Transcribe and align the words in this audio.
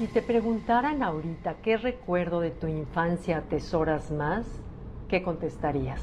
Si 0.00 0.06
te 0.06 0.22
preguntaran 0.22 1.02
ahorita 1.02 1.56
qué 1.62 1.76
recuerdo 1.76 2.40
de 2.40 2.50
tu 2.50 2.66
infancia 2.66 3.36
atesoras 3.36 4.10
más, 4.10 4.46
¿qué 5.08 5.22
contestarías? 5.22 6.00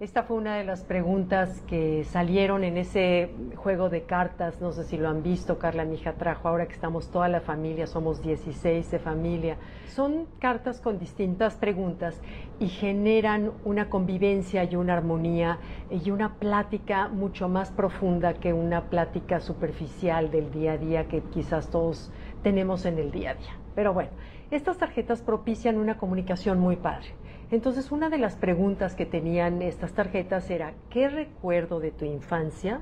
Esta 0.00 0.22
fue 0.22 0.38
una 0.38 0.56
de 0.56 0.64
las 0.64 0.82
preguntas 0.82 1.60
que 1.68 2.04
salieron 2.04 2.64
en 2.64 2.78
ese 2.78 3.30
juego 3.54 3.90
de 3.90 4.04
cartas, 4.04 4.58
no 4.58 4.72
sé 4.72 4.84
si 4.84 4.96
lo 4.96 5.10
han 5.10 5.22
visto, 5.22 5.58
Carla, 5.58 5.84
mi 5.84 5.96
hija 5.96 6.14
trajo, 6.14 6.48
ahora 6.48 6.66
que 6.66 6.72
estamos 6.72 7.10
toda 7.10 7.28
la 7.28 7.42
familia, 7.42 7.86
somos 7.86 8.22
16 8.22 8.90
de 8.90 8.98
familia. 8.98 9.58
Son 9.94 10.26
cartas 10.38 10.80
con 10.80 10.98
distintas 10.98 11.56
preguntas 11.56 12.18
y 12.58 12.68
generan 12.68 13.52
una 13.62 13.90
convivencia 13.90 14.64
y 14.64 14.74
una 14.74 14.94
armonía 14.94 15.58
y 15.90 16.10
una 16.10 16.36
plática 16.36 17.08
mucho 17.08 17.50
más 17.50 17.70
profunda 17.70 18.32
que 18.32 18.54
una 18.54 18.86
plática 18.88 19.38
superficial 19.38 20.30
del 20.30 20.50
día 20.50 20.72
a 20.72 20.78
día 20.78 21.08
que 21.08 21.20
quizás 21.20 21.68
todos 21.68 22.10
tenemos 22.42 22.84
en 22.86 22.98
el 22.98 23.10
día 23.10 23.30
a 23.30 23.34
día. 23.34 23.56
Pero 23.74 23.92
bueno, 23.92 24.10
estas 24.50 24.78
tarjetas 24.78 25.22
propician 25.22 25.78
una 25.78 25.96
comunicación 25.96 26.58
muy 26.58 26.76
padre. 26.76 27.14
Entonces, 27.50 27.90
una 27.90 28.08
de 28.08 28.18
las 28.18 28.36
preguntas 28.36 28.94
que 28.94 29.06
tenían 29.06 29.62
estas 29.62 29.92
tarjetas 29.92 30.50
era, 30.50 30.74
¿qué 30.88 31.08
recuerdo 31.08 31.80
de 31.80 31.90
tu 31.90 32.04
infancia 32.04 32.80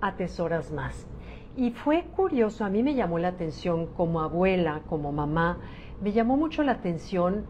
atesoras 0.00 0.72
más? 0.72 1.06
Y 1.56 1.70
fue 1.70 2.04
curioso, 2.04 2.64
a 2.64 2.70
mí 2.70 2.82
me 2.82 2.94
llamó 2.94 3.18
la 3.18 3.28
atención 3.28 3.86
como 3.86 4.20
abuela, 4.20 4.82
como 4.88 5.12
mamá, 5.12 5.58
me 6.02 6.12
llamó 6.12 6.36
mucho 6.36 6.62
la 6.62 6.72
atención 6.72 7.46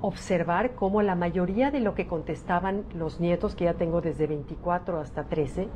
observar 0.00 0.74
cómo 0.74 1.02
la 1.02 1.14
mayoría 1.14 1.70
de 1.70 1.80
lo 1.80 1.94
que 1.94 2.06
contestaban 2.06 2.84
los 2.94 3.20
nietos, 3.20 3.54
que 3.54 3.64
ya 3.64 3.74
tengo 3.74 4.00
desde 4.00 4.26
24 4.26 4.98
hasta 4.98 5.24
13, 5.24 5.68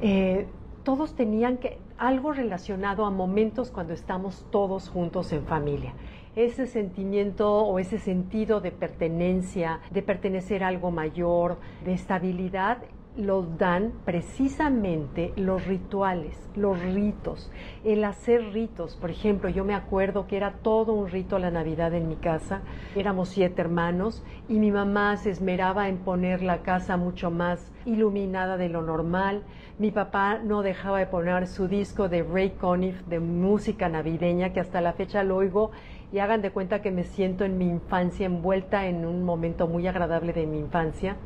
eh, 0.00 0.46
todos 0.84 1.14
tenían 1.14 1.58
que, 1.58 1.78
algo 1.98 2.32
relacionado 2.32 3.04
a 3.04 3.10
momentos 3.10 3.70
cuando 3.70 3.92
estamos 3.92 4.46
todos 4.50 4.88
juntos 4.88 5.32
en 5.32 5.44
familia. 5.44 5.92
Ese 6.36 6.66
sentimiento 6.66 7.62
o 7.62 7.78
ese 7.78 7.98
sentido 7.98 8.60
de 8.60 8.70
pertenencia, 8.70 9.80
de 9.90 10.02
pertenecer 10.02 10.64
a 10.64 10.68
algo 10.68 10.90
mayor, 10.90 11.58
de 11.84 11.92
estabilidad, 11.92 12.78
lo 13.20 13.42
dan 13.42 13.92
precisamente 14.04 15.32
los 15.36 15.66
rituales, 15.66 16.36
los 16.56 16.80
ritos, 16.80 17.50
el 17.84 18.04
hacer 18.04 18.52
ritos. 18.52 18.96
Por 18.96 19.10
ejemplo, 19.10 19.48
yo 19.48 19.64
me 19.64 19.74
acuerdo 19.74 20.26
que 20.26 20.36
era 20.36 20.54
todo 20.62 20.92
un 20.92 21.08
rito 21.08 21.38
la 21.38 21.50
Navidad 21.50 21.94
en 21.94 22.08
mi 22.08 22.16
casa. 22.16 22.62
Éramos 22.96 23.28
siete 23.28 23.60
hermanos 23.60 24.24
y 24.48 24.58
mi 24.58 24.70
mamá 24.70 25.16
se 25.16 25.30
esmeraba 25.30 25.88
en 25.88 25.98
poner 25.98 26.42
la 26.42 26.62
casa 26.62 26.96
mucho 26.96 27.30
más 27.30 27.72
iluminada 27.84 28.56
de 28.56 28.68
lo 28.68 28.82
normal. 28.82 29.42
Mi 29.78 29.90
papá 29.90 30.38
no 30.38 30.62
dejaba 30.62 30.98
de 30.98 31.06
poner 31.06 31.46
su 31.46 31.68
disco 31.68 32.08
de 32.08 32.22
Ray 32.22 32.50
Conniff 32.50 33.00
de 33.06 33.20
música 33.20 33.88
navideña, 33.88 34.52
que 34.52 34.60
hasta 34.60 34.80
la 34.80 34.92
fecha 34.92 35.22
lo 35.22 35.36
oigo 35.36 35.70
y 36.12 36.18
hagan 36.18 36.42
de 36.42 36.50
cuenta 36.50 36.82
que 36.82 36.90
me 36.90 37.04
siento 37.04 37.44
en 37.44 37.56
mi 37.56 37.68
infancia, 37.68 38.26
envuelta 38.26 38.86
en 38.86 39.06
un 39.06 39.22
momento 39.22 39.68
muy 39.68 39.86
agradable 39.86 40.32
de 40.32 40.46
mi 40.46 40.58
infancia. 40.58 41.16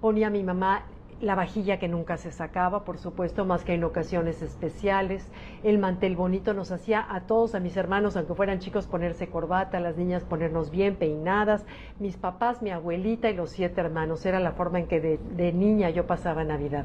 Ponía 0.00 0.30
mi 0.30 0.42
mamá 0.42 0.86
la 1.22 1.36
vajilla 1.36 1.78
que 1.78 1.88
nunca 1.88 2.16
se 2.16 2.32
sacaba, 2.32 2.84
por 2.84 2.98
supuesto, 2.98 3.44
más 3.44 3.64
que 3.64 3.74
en 3.74 3.84
ocasiones 3.84 4.42
especiales. 4.42 5.30
El 5.62 5.78
mantel 5.78 6.16
bonito 6.16 6.52
nos 6.52 6.72
hacía 6.72 7.06
a 7.08 7.22
todos, 7.22 7.54
a 7.54 7.60
mis 7.60 7.76
hermanos, 7.76 8.16
aunque 8.16 8.34
fueran 8.34 8.58
chicos, 8.58 8.88
ponerse 8.88 9.28
corbata, 9.28 9.78
las 9.78 9.96
niñas 9.96 10.24
ponernos 10.24 10.70
bien 10.70 10.96
peinadas, 10.96 11.64
mis 12.00 12.16
papás, 12.16 12.60
mi 12.60 12.70
abuelita 12.70 13.30
y 13.30 13.34
los 13.34 13.50
siete 13.50 13.80
hermanos. 13.80 14.26
Era 14.26 14.40
la 14.40 14.52
forma 14.52 14.80
en 14.80 14.88
que 14.88 15.00
de, 15.00 15.18
de 15.36 15.52
niña 15.52 15.90
yo 15.90 16.06
pasaba 16.08 16.42
Navidad. 16.42 16.84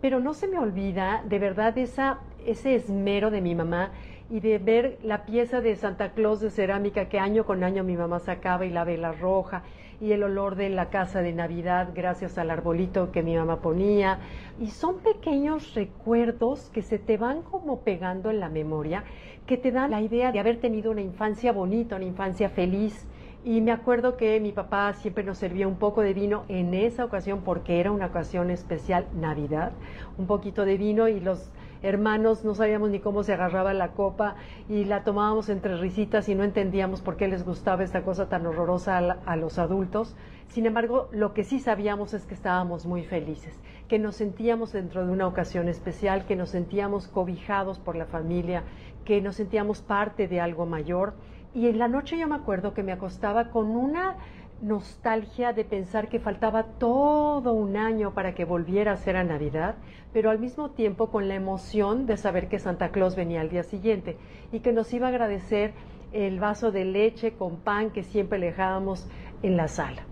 Pero 0.00 0.20
no 0.20 0.32
se 0.34 0.46
me 0.46 0.58
olvida, 0.58 1.24
de 1.28 1.40
verdad, 1.40 1.76
esa, 1.76 2.18
ese 2.50 2.74
esmero 2.74 3.30
de 3.30 3.40
mi 3.40 3.54
mamá 3.54 3.92
y 4.30 4.40
de 4.40 4.58
ver 4.58 4.98
la 5.02 5.24
pieza 5.24 5.60
de 5.60 5.76
Santa 5.76 6.12
Claus 6.12 6.40
de 6.40 6.50
cerámica 6.50 7.08
que 7.08 7.18
año 7.18 7.44
con 7.44 7.64
año 7.64 7.84
mi 7.84 7.96
mamá 7.96 8.18
sacaba 8.20 8.66
y 8.66 8.70
la 8.70 8.84
vela 8.84 9.12
roja 9.12 9.62
y 10.00 10.12
el 10.12 10.22
olor 10.22 10.54
de 10.54 10.68
la 10.68 10.90
casa 10.90 11.22
de 11.22 11.32
Navidad 11.32 11.88
gracias 11.94 12.38
al 12.38 12.50
arbolito 12.50 13.10
que 13.10 13.22
mi 13.22 13.36
mamá 13.36 13.60
ponía. 13.60 14.20
Y 14.60 14.68
son 14.68 14.98
pequeños 14.98 15.74
recuerdos 15.74 16.70
que 16.70 16.82
se 16.82 16.98
te 16.98 17.16
van 17.16 17.42
como 17.42 17.80
pegando 17.80 18.30
en 18.30 18.40
la 18.40 18.48
memoria, 18.48 19.04
que 19.46 19.56
te 19.56 19.72
dan 19.72 19.90
la 19.90 20.00
idea 20.00 20.30
de 20.30 20.38
haber 20.38 20.60
tenido 20.60 20.90
una 20.90 21.00
infancia 21.00 21.52
bonita, 21.52 21.96
una 21.96 22.04
infancia 22.04 22.48
feliz. 22.48 23.06
Y 23.44 23.60
me 23.60 23.72
acuerdo 23.72 24.16
que 24.16 24.38
mi 24.40 24.52
papá 24.52 24.92
siempre 24.92 25.24
nos 25.24 25.38
servía 25.38 25.66
un 25.66 25.76
poco 25.76 26.02
de 26.02 26.12
vino 26.12 26.44
en 26.48 26.74
esa 26.74 27.04
ocasión 27.04 27.42
porque 27.44 27.80
era 27.80 27.90
una 27.90 28.06
ocasión 28.06 28.50
especial, 28.50 29.06
Navidad, 29.14 29.72
un 30.16 30.26
poquito 30.26 30.64
de 30.64 30.76
vino 30.76 31.08
y 31.08 31.20
los 31.20 31.50
hermanos, 31.82 32.44
no 32.44 32.54
sabíamos 32.54 32.90
ni 32.90 33.00
cómo 33.00 33.22
se 33.22 33.32
agarraba 33.32 33.72
la 33.74 33.92
copa 33.92 34.36
y 34.68 34.84
la 34.84 35.04
tomábamos 35.04 35.48
entre 35.48 35.76
risitas 35.76 36.28
y 36.28 36.34
no 36.34 36.44
entendíamos 36.44 37.00
por 37.00 37.16
qué 37.16 37.28
les 37.28 37.44
gustaba 37.44 37.84
esta 37.84 38.02
cosa 38.02 38.28
tan 38.28 38.46
horrorosa 38.46 38.98
a, 38.98 39.36
los 39.36 39.58
adultos. 39.58 40.16
Sin 40.48 40.66
embargo, 40.66 41.08
lo 41.12 41.34
que 41.34 41.44
sí 41.44 41.60
sabíamos 41.60 42.14
es 42.14 42.24
que 42.24 42.34
estábamos 42.34 42.86
muy 42.86 43.04
felices, 43.04 43.58
que 43.86 43.98
nos 43.98 44.16
sentíamos 44.16 44.72
dentro 44.72 45.06
de 45.06 45.12
una 45.12 45.26
ocasión 45.26 45.68
especial, 45.68 46.26
que 46.26 46.36
nos 46.36 46.50
sentíamos 46.50 47.08
cobijados 47.08 47.78
por 47.78 47.96
la 47.96 48.06
familia, 48.06 48.64
que 49.04 49.20
nos 49.20 49.36
sentíamos 49.36 49.82
parte 49.82 50.28
de 50.28 50.40
algo 50.40 50.66
mayor. 50.66 51.14
Y 51.54 51.66
en 51.66 51.78
la 51.78 51.88
noche 51.88 52.18
yo 52.18 52.28
me 52.28 52.34
acuerdo 52.34 52.74
que 52.74 52.82
me 52.82 52.92
acostaba 52.92 53.50
con 53.50 53.70
una 53.70 54.16
nostalgia 54.60 55.52
de 55.52 55.64
pensar 55.64 56.08
que 56.08 56.18
faltaba 56.18 56.64
todo 56.64 57.52
un 57.52 57.76
año 57.76 58.12
para 58.14 58.34
que 58.34 58.44
volviera 58.44 58.92
a 58.92 58.96
ser 58.96 59.16
a 59.16 59.24
Navidad, 59.24 59.76
pero 60.12 60.30
al 60.30 60.38
mismo 60.38 60.70
tiempo 60.70 61.10
con 61.10 61.28
la 61.28 61.34
emoción 61.34 62.06
de 62.06 62.16
saber 62.16 62.48
que 62.48 62.58
Santa 62.58 62.90
Claus 62.90 63.14
venía 63.14 63.40
al 63.40 63.50
día 63.50 63.62
siguiente 63.62 64.16
y 64.52 64.60
que 64.60 64.72
nos 64.72 64.92
iba 64.92 65.06
a 65.06 65.10
agradecer 65.10 65.72
el 66.12 66.40
vaso 66.40 66.72
de 66.72 66.84
leche 66.84 67.32
con 67.32 67.56
pan 67.56 67.90
que 67.90 68.02
siempre 68.02 68.38
dejábamos 68.40 69.06
en 69.42 69.56
la 69.56 69.68
sala. 69.68 70.02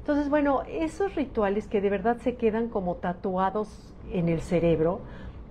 Entonces, 0.00 0.28
bueno, 0.28 0.62
esos 0.68 1.14
rituales 1.14 1.66
que 1.66 1.80
de 1.80 1.88
verdad 1.88 2.18
se 2.18 2.34
quedan 2.34 2.68
como 2.68 2.96
tatuados 2.96 3.94
en 4.12 4.28
el 4.28 4.40
cerebro, 4.40 5.00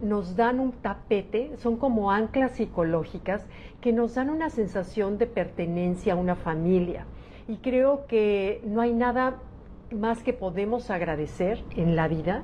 nos 0.01 0.35
dan 0.35 0.59
un 0.59 0.73
tapete, 0.73 1.57
son 1.57 1.77
como 1.77 2.11
anclas 2.11 2.51
psicológicas 2.51 3.47
que 3.81 3.93
nos 3.93 4.15
dan 4.15 4.29
una 4.29 4.49
sensación 4.49 5.17
de 5.17 5.25
pertenencia 5.25 6.13
a 6.13 6.17
una 6.17 6.35
familia 6.35 7.05
y 7.47 7.57
creo 7.57 8.05
que 8.07 8.61
no 8.65 8.81
hay 8.81 8.93
nada 8.93 9.39
más 9.91 10.23
que 10.23 10.33
podemos 10.33 10.89
agradecer 10.89 11.63
en 11.75 11.95
la 11.95 12.07
vida 12.07 12.43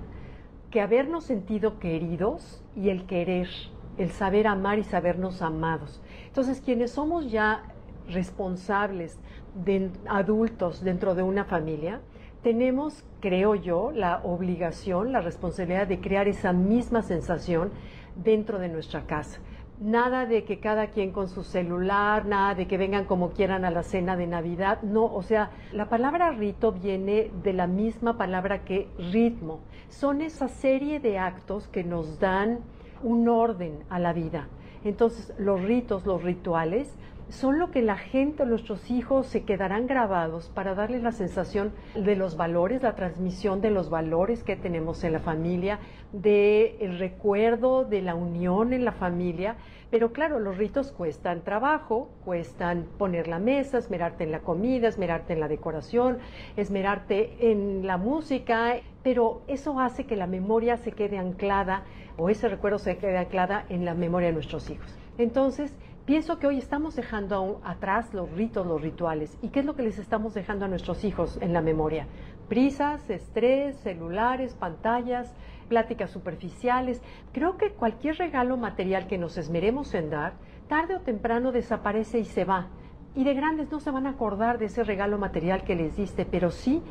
que 0.72 0.82
habernos 0.82 1.24
sentido 1.24 1.80
queridos 1.80 2.64
y 2.76 2.90
el 2.90 3.06
querer, 3.06 3.50
el 3.98 4.12
saber 4.12 4.46
amar 4.48 4.78
y 4.78 4.84
sabernos 4.84 5.42
amados. 5.42 6.02
Entonces, 6.28 6.62
quienes 6.62 6.92
somos 6.92 7.32
ya 7.32 7.64
responsables 8.08 9.18
de 9.56 9.90
adultos 10.08 10.84
dentro 10.84 11.16
de 11.16 11.24
una 11.24 11.46
familia, 11.46 12.02
tenemos, 12.44 13.04
creo 13.20 13.56
yo, 13.56 13.92
la 13.92 14.22
obligación, 14.24 15.12
la 15.12 15.22
responsabilidad 15.22 15.88
de 15.88 16.00
crear 16.00 16.28
esa 16.28 16.54
misma 16.54 17.02
sensación 17.02 17.72
dentro 18.16 18.60
de 18.60 18.70
nuestra 18.70 19.06
casa 19.06 19.40
nada 19.80 20.26
de 20.26 20.44
que 20.44 20.60
cada 20.60 20.88
quien 20.88 21.12
con 21.12 21.30
su 21.30 21.44
celular, 21.44 22.26
nada 22.26 22.56
de 22.56 22.68
que 22.68 22.78
vengan 22.78 23.06
como 23.06 23.32
quieran 23.32 23.66
a 23.66 23.72
la 23.72 23.84
cena 23.84 24.18
de 24.18 24.28
Navidad, 24.28 24.82
no, 24.82 25.06
o 25.06 25.24
sea, 25.24 25.52
la 25.72 25.88
palabra 25.88 26.32
rito 26.32 26.72
viene 26.72 27.32
de 27.44 27.54
la 27.54 27.68
misma 27.68 28.18
palabra 28.18 28.66
que 28.66 28.88
ritmo, 28.98 29.62
son 29.90 30.22
esa 30.22 30.48
serie 30.48 31.00
de 31.00 31.18
actos 31.18 31.68
que 31.68 31.84
nos 31.84 32.20
dan 32.20 32.60
un 33.04 33.30
orden 33.30 33.80
a 33.90 34.00
la 34.00 34.14
vida. 34.14 34.48
Entonces, 34.84 35.34
los 35.38 35.62
ritos, 35.62 36.06
los 36.06 36.24
rituales, 36.24 36.94
son 37.30 37.60
lo 37.60 37.70
que 37.72 37.82
la 37.82 37.98
gente, 37.98 38.46
nuestros 38.46 38.90
hijos, 38.90 39.28
se 39.28 39.44
quedarán 39.44 39.88
grabados 39.88 40.50
para 40.50 40.74
darles 40.74 41.04
la 41.04 41.12
sensación 41.12 41.72
de 41.96 42.16
los 42.16 42.38
valores, 42.38 42.82
la 42.82 42.96
transmisión 42.96 43.62
de 43.62 43.72
los 43.72 43.90
valores 43.90 44.44
que 44.44 44.56
tenemos 44.56 45.04
en 45.04 45.14
la 45.14 45.20
familia, 45.20 45.80
de 46.12 46.78
el 46.80 46.98
recuerdo 46.98 47.86
de 47.86 48.02
la 48.02 48.16
unión 48.16 48.74
en 48.74 48.84
la 48.84 48.92
familia. 48.92 49.58
Pero 49.92 50.12
claro, 50.12 50.40
los 50.40 50.58
ritos 50.58 50.92
cuestan 50.92 51.42
trabajo, 51.42 52.10
cuestan 52.26 52.88
poner 52.98 53.28
la 53.28 53.40
mesa, 53.40 53.78
esmerarte 53.78 54.24
en 54.24 54.32
la 54.32 54.40
comida, 54.40 54.88
esmerarte 54.88 55.34
en 55.34 55.40
la 55.40 55.48
decoración, 55.48 56.18
esmerarte 56.58 57.52
en 57.52 57.86
la 57.86 57.98
música, 57.98 58.78
pero 59.04 59.42
eso 59.48 59.80
hace 59.80 60.06
que 60.06 60.16
la 60.16 60.28
memoria 60.28 60.78
se 60.78 60.92
quede 60.92 61.18
anclada 61.18 61.84
o 62.18 62.30
ese 62.30 62.50
recuerdo 62.50 62.80
se 62.80 62.98
quede 62.98 63.18
anclada 63.18 63.66
en 63.70 63.86
la 63.86 63.94
memoria 63.94 64.28
de 64.28 64.34
nuestros 64.34 64.70
hijos. 64.70 64.96
Entonces, 65.18 65.75
Pienso 66.10 66.40
que 66.40 66.48
hoy 66.48 66.58
estamos 66.58 66.96
dejando 66.96 67.62
atrás 67.64 68.16
los 68.16 68.32
ritos, 68.32 68.66
los 68.66 68.82
rituales. 68.82 69.38
¿Y 69.44 69.50
qué 69.50 69.60
es 69.60 69.66
lo 69.68 69.76
que 69.76 69.84
les 69.84 70.00
estamos 70.00 70.34
dejando 70.34 70.66
a 70.66 70.68
nuestros 70.68 71.04
hijos 71.04 71.38
en 71.40 71.54
la 71.54 71.62
memoria? 71.62 72.08
Prisas, 72.48 73.08
estrés, 73.12 73.78
celulares, 73.82 74.56
pantallas, 74.56 75.32
pláticas 75.68 76.10
superficiales. 76.10 77.04
Creo 77.32 77.58
que 77.58 77.74
cualquier 77.74 78.18
regalo 78.18 78.58
material 78.58 79.06
que 79.06 79.20
nos 79.20 79.38
esmeremos 79.38 79.94
en 79.94 80.10
dar, 80.10 80.34
tarde 80.68 80.96
o 80.96 81.02
temprano 81.02 81.52
desaparece 81.52 82.18
y 82.18 82.26
se 82.26 82.44
va. 82.44 82.70
Y 83.14 83.24
de 83.24 83.36
grandes 83.36 83.70
no 83.70 83.80
se 83.80 83.92
van 83.92 84.08
a 84.08 84.14
acordar 84.14 84.58
de 84.58 84.66
ese 84.66 84.84
regalo 84.84 85.20
material 85.20 85.64
que 85.64 85.76
les 85.76 85.96
diste, 85.96 86.26
pero 86.26 86.50
sí 86.50 86.82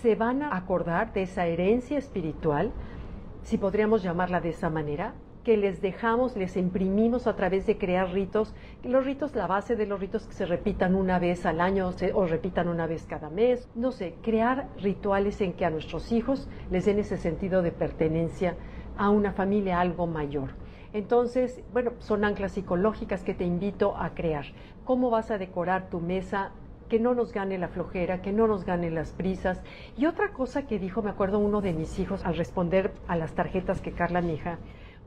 se 0.00 0.14
van 0.14 0.44
a 0.44 0.56
acordar 0.56 1.12
de 1.12 1.22
esa 1.22 1.44
herencia 1.44 1.98
espiritual, 1.98 2.70
si 3.42 3.58
podríamos 3.58 4.04
llamarla 4.04 4.40
de 4.40 4.50
esa 4.50 4.70
manera, 4.70 5.14
que 5.44 5.56
les 5.56 5.80
dejamos, 5.80 6.36
les 6.36 6.56
imprimimos 6.56 7.26
a 7.26 7.36
través 7.36 7.66
de 7.66 7.78
crear 7.78 8.12
ritos. 8.12 8.54
Los 8.82 9.04
ritos, 9.04 9.34
la 9.34 9.46
base 9.46 9.76
de 9.76 9.86
los 9.86 10.00
ritos 10.00 10.26
que 10.26 10.34
se 10.34 10.46
repitan 10.46 10.94
una 10.94 11.18
vez 11.18 11.46
al 11.46 11.60
año 11.60 11.90
o 12.14 12.26
repitan 12.26 12.68
una 12.68 12.86
vez 12.86 13.06
cada 13.06 13.30
mes. 13.30 13.68
No 13.74 13.92
sé, 13.92 14.14
crear 14.22 14.68
rituales 14.78 15.40
en 15.40 15.52
que 15.54 15.64
a 15.64 15.70
nuestros 15.70 16.12
hijos 16.12 16.48
les 16.70 16.84
den 16.84 16.98
ese 16.98 17.16
sentido 17.16 17.62
de 17.62 17.72
pertenencia 17.72 18.56
a 18.96 19.10
una 19.10 19.32
familia 19.32 19.80
algo 19.80 20.06
mayor. 20.06 20.50
Entonces, 20.92 21.62
bueno, 21.72 21.92
son 21.98 22.24
anclas 22.24 22.52
psicológicas 22.52 23.22
que 23.22 23.34
te 23.34 23.44
invito 23.44 23.96
a 23.96 24.10
crear. 24.10 24.44
¿Cómo 24.84 25.08
vas 25.10 25.30
a 25.30 25.38
decorar 25.38 25.88
tu 25.88 26.00
mesa? 26.00 26.52
que 26.90 26.98
no 26.98 27.14
nos 27.14 27.32
gane 27.32 27.56
la 27.56 27.68
flojera, 27.68 28.20
que 28.20 28.32
no 28.32 28.48
nos 28.48 28.64
gane 28.64 28.90
las 28.90 29.12
prisas. 29.12 29.62
Y 29.96 30.06
otra 30.06 30.32
cosa 30.32 30.66
que 30.66 30.80
dijo, 30.80 31.02
me 31.02 31.10
acuerdo 31.10 31.38
uno 31.38 31.62
de 31.62 31.72
mis 31.72 31.98
hijos 32.00 32.26
al 32.26 32.36
responder 32.36 32.92
a 33.06 33.16
las 33.16 33.32
tarjetas 33.32 33.80
que 33.80 33.92
Carla, 33.92 34.20
mi 34.20 34.34
hija, 34.34 34.58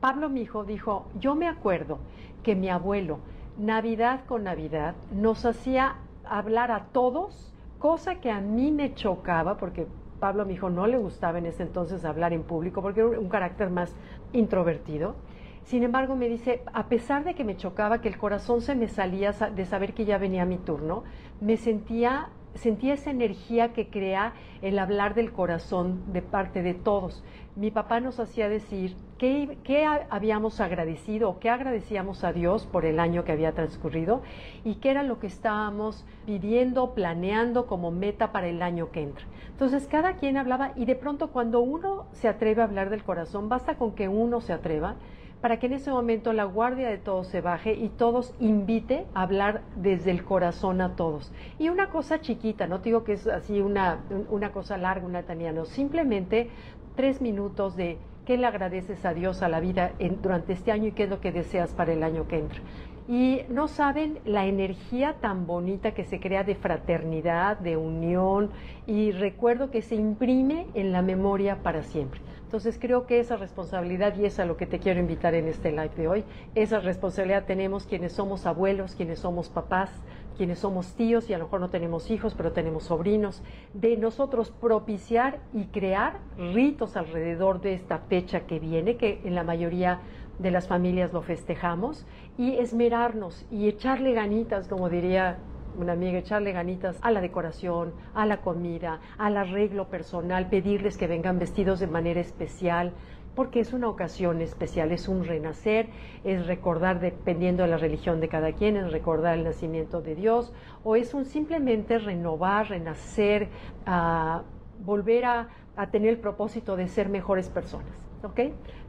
Pablo, 0.03 0.27
mi 0.27 0.41
hijo, 0.41 0.65
dijo, 0.65 1.05
yo 1.17 1.33
me 1.33 1.47
acuerdo 1.47 1.97
que 2.43 2.55
mi 2.55 2.67
abuelo, 2.67 3.19
Navidad 3.57 4.25
con 4.25 4.43
Navidad, 4.43 4.95
nos 5.13 5.45
hacía 5.45 5.95
hablar 6.25 6.71
a 6.71 6.87
todos, 6.91 7.53
cosa 7.79 8.15
que 8.15 8.29
a 8.29 8.41
mí 8.41 8.69
me 8.69 8.95
chocaba, 8.95 9.55
porque 9.55 9.87
Pablo, 10.19 10.43
mi 10.45 10.55
hijo, 10.55 10.69
no 10.69 10.87
le 10.87 10.97
gustaba 10.97 11.37
en 11.37 11.45
ese 11.45 11.63
entonces 11.63 12.03
hablar 12.03 12.33
en 12.33 12.43
público, 12.43 12.81
porque 12.81 12.99
era 12.99 13.17
un 13.17 13.29
carácter 13.29 13.69
más 13.69 13.95
introvertido. 14.33 15.15
Sin 15.63 15.83
embargo, 15.83 16.17
me 16.17 16.27
dice, 16.27 16.63
a 16.73 16.89
pesar 16.89 17.23
de 17.23 17.33
que 17.33 17.45
me 17.45 17.55
chocaba, 17.55 18.01
que 18.01 18.09
el 18.09 18.17
corazón 18.17 18.59
se 18.59 18.75
me 18.75 18.89
salía 18.89 19.31
de 19.31 19.65
saber 19.65 19.93
que 19.93 20.03
ya 20.03 20.17
venía 20.17 20.43
mi 20.43 20.57
turno, 20.57 21.05
me 21.39 21.55
sentía, 21.55 22.27
sentía 22.55 22.93
esa 22.93 23.11
energía 23.11 23.73
que 23.73 23.89
crea 23.89 24.33
el 24.61 24.79
hablar 24.79 25.15
del 25.15 25.31
corazón 25.31 26.13
de 26.13 26.21
parte 26.21 26.61
de 26.61 26.73
todos. 26.73 27.23
Mi 27.55 27.69
papá 27.69 27.99
nos 27.99 28.19
hacía 28.19 28.49
decir 28.49 28.95
qué, 29.17 29.57
qué 29.63 29.85
habíamos 29.85 30.59
agradecido 30.59 31.29
o 31.29 31.39
qué 31.39 31.49
agradecíamos 31.49 32.23
a 32.23 32.33
Dios 32.33 32.65
por 32.65 32.85
el 32.85 32.99
año 32.99 33.23
que 33.23 33.31
había 33.31 33.53
transcurrido 33.53 34.21
y 34.63 34.75
qué 34.75 34.89
era 34.91 35.03
lo 35.03 35.19
que 35.19 35.27
estábamos 35.27 36.05
pidiendo, 36.25 36.93
planeando 36.93 37.67
como 37.67 37.91
meta 37.91 38.31
para 38.31 38.47
el 38.47 38.61
año 38.61 38.91
que 38.91 39.03
entra. 39.03 39.25
Entonces 39.49 39.87
cada 39.87 40.15
quien 40.15 40.37
hablaba 40.37 40.71
y 40.75 40.85
de 40.85 40.95
pronto 40.95 41.29
cuando 41.31 41.59
uno 41.59 42.05
se 42.11 42.27
atreve 42.27 42.61
a 42.61 42.65
hablar 42.65 42.89
del 42.89 43.03
corazón, 43.03 43.49
basta 43.49 43.75
con 43.75 43.93
que 43.93 44.07
uno 44.07 44.41
se 44.41 44.53
atreva, 44.53 44.95
para 45.43 45.59
que 45.59 45.65
en 45.65 45.73
ese 45.73 45.91
momento 45.91 46.31
la 46.31 46.45
guardia 46.45 46.87
de 46.87 46.97
todos 46.97 47.27
se 47.27 47.41
baje 47.41 47.73
y 47.73 47.89
todos 47.89 48.33
invite 48.39 49.05
a 49.13 49.23
hablar 49.23 49.61
desde 49.75 50.09
el 50.09 50.23
corazón 50.23 50.79
a 50.79 50.95
todos. 50.95 51.33
Y 51.59 51.67
una 51.67 51.89
cosa 51.89 52.21
chiquita, 52.21 52.65
no 52.65 52.79
digo 52.79 53.03
que 53.03 53.11
es 53.11 53.27
así 53.27 53.59
una, 53.59 53.99
una 54.29 54.53
cosa 54.53 54.77
larga, 54.77 55.05
una 55.05 55.23
tania, 55.23 55.53
simplemente 55.65 56.49
tres 56.95 57.19
minutos 57.19 57.75
de 57.75 57.97
qué 58.25 58.37
le 58.37 58.47
agradeces 58.47 59.03
a 59.03 59.13
Dios 59.13 59.41
a 59.41 59.49
la 59.49 59.59
vida 59.59 59.91
durante 60.21 60.53
este 60.53 60.71
año 60.71 60.87
y 60.87 60.91
qué 60.93 61.03
es 61.03 61.09
lo 61.09 61.19
que 61.19 61.33
deseas 61.33 61.73
para 61.73 61.91
el 61.91 62.03
año 62.03 62.25
que 62.25 62.37
entra. 62.37 62.61
Y 63.07 63.41
no 63.49 63.67
saben 63.67 64.19
la 64.25 64.45
energía 64.45 65.15
tan 65.19 65.45
bonita 65.45 65.93
que 65.93 66.05
se 66.05 66.19
crea 66.19 66.43
de 66.43 66.55
fraternidad, 66.55 67.57
de 67.57 67.75
unión 67.75 68.51
y 68.87 69.11
recuerdo 69.11 69.71
que 69.71 69.81
se 69.81 69.95
imprime 69.95 70.67
en 70.73 70.91
la 70.91 71.01
memoria 71.01 71.61
para 71.63 71.83
siempre. 71.83 72.21
Entonces 72.53 72.77
creo 72.79 73.07
que 73.07 73.19
esa 73.19 73.35
responsabilidad, 73.35 74.15
y 74.15 74.25
es 74.25 74.39
a 74.39 74.45
lo 74.45 74.57
que 74.57 74.67
te 74.67 74.77
quiero 74.77 74.99
invitar 74.99 75.33
en 75.33 75.47
este 75.47 75.71
live 75.71 75.89
de 75.97 76.07
hoy, 76.07 76.23
esa 76.53 76.79
responsabilidad 76.79 77.45
tenemos 77.45 77.87
quienes 77.87 78.13
somos 78.13 78.45
abuelos, 78.45 78.93
quienes 78.93 79.17
somos 79.17 79.49
papás, 79.49 79.89
quienes 80.37 80.59
somos 80.59 80.93
tíos 80.93 81.29
y 81.29 81.33
a 81.33 81.39
lo 81.39 81.45
mejor 81.45 81.61
no 81.61 81.69
tenemos 81.71 82.11
hijos, 82.11 82.35
pero 82.35 82.51
tenemos 82.51 82.83
sobrinos, 82.83 83.41
de 83.73 83.97
nosotros 83.97 84.51
propiciar 84.51 85.39
y 85.51 85.65
crear 85.65 86.19
ritos 86.37 86.95
alrededor 86.95 87.59
de 87.59 87.73
esta 87.73 87.97
fecha 87.97 88.41
que 88.41 88.59
viene, 88.59 88.97
que 88.97 89.21
en 89.23 89.33
la 89.33 89.43
mayoría 89.43 90.01
de 90.39 90.51
las 90.51 90.67
familias 90.67 91.13
lo 91.13 91.21
festejamos, 91.21 92.05
y 92.37 92.57
esmerarnos 92.57 93.45
y 93.51 93.67
echarle 93.67 94.13
ganitas, 94.13 94.67
como 94.67 94.89
diría 94.89 95.37
una 95.77 95.93
amiga, 95.93 96.19
echarle 96.19 96.51
ganitas 96.51 96.97
a 97.01 97.11
la 97.11 97.21
decoración, 97.21 97.93
a 98.13 98.25
la 98.25 98.41
comida, 98.41 98.99
al 99.17 99.37
arreglo 99.37 99.87
personal, 99.89 100.49
pedirles 100.49 100.97
que 100.97 101.07
vengan 101.07 101.39
vestidos 101.39 101.79
de 101.79 101.87
manera 101.87 102.21
especial, 102.21 102.93
porque 103.35 103.59
es 103.59 103.73
una 103.73 103.89
ocasión 103.89 104.41
especial, 104.41 104.91
es 104.91 105.07
un 105.07 105.25
renacer, 105.25 105.87
es 106.23 106.45
recordar, 106.45 106.99
dependiendo 106.99 107.63
de 107.63 107.69
la 107.69 107.77
religión 107.77 108.19
de 108.19 108.29
cada 108.29 108.51
quien, 108.51 108.77
es 108.77 108.91
recordar 108.91 109.37
el 109.37 109.43
nacimiento 109.43 110.01
de 110.01 110.15
Dios, 110.15 110.53
o 110.83 110.95
es 110.95 111.13
un 111.13 111.25
simplemente 111.25 111.97
renovar, 111.97 112.69
renacer, 112.69 113.49
a 113.85 114.43
volver 114.85 115.25
a, 115.25 115.47
a 115.75 115.87
tener 115.87 116.09
el 116.09 116.17
propósito 116.17 116.75
de 116.75 116.87
ser 116.87 117.09
mejores 117.09 117.49
personas. 117.49 117.91
¿Ok? 118.23 118.39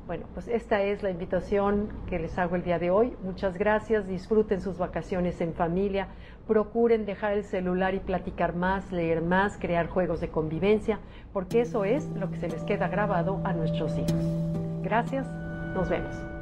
Bueno, 0.06 0.26
pues 0.34 0.48
esta 0.48 0.82
es 0.82 1.02
la 1.02 1.10
invitación 1.10 1.88
que 2.08 2.18
les 2.18 2.38
hago 2.38 2.56
el 2.56 2.62
día 2.62 2.78
de 2.78 2.90
hoy. 2.90 3.16
Muchas 3.22 3.56
gracias, 3.56 4.06
disfruten 4.06 4.60
sus 4.60 4.76
vacaciones 4.76 5.40
en 5.40 5.54
familia, 5.54 6.08
procuren 6.46 7.06
dejar 7.06 7.32
el 7.32 7.44
celular 7.44 7.94
y 7.94 8.00
platicar 8.00 8.54
más, 8.54 8.92
leer 8.92 9.22
más, 9.22 9.56
crear 9.56 9.88
juegos 9.88 10.20
de 10.20 10.28
convivencia, 10.28 11.00
porque 11.32 11.62
eso 11.62 11.84
es 11.84 12.06
lo 12.10 12.30
que 12.30 12.36
se 12.36 12.48
les 12.48 12.62
queda 12.64 12.88
grabado 12.88 13.40
a 13.44 13.54
nuestros 13.54 13.96
hijos. 13.96 14.12
Gracias, 14.82 15.26
nos 15.74 15.88
vemos. 15.88 16.33